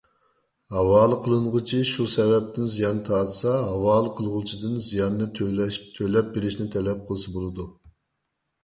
ھاۋالە 0.75 1.17
قىلىنغۇچى 1.25 1.81
شۇ 1.89 2.05
سەۋەبتىن 2.13 2.71
زىيان 2.77 3.03
تارتسا، 3.11 3.53
ھاۋالە 3.67 4.15
قىلغۇچىدىن 4.21 4.83
زىياننى 4.89 5.29
تۆلەپ 5.41 6.35
بېرىشنى 6.37 6.69
تەلەپ 6.79 7.07
قىلسا 7.13 7.39
بولىدۇ. 7.39 7.71